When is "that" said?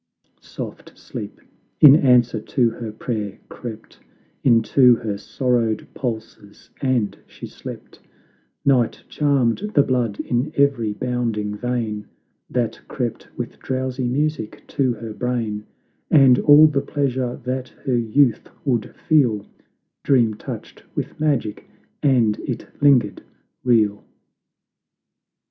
12.49-12.81, 17.43-17.69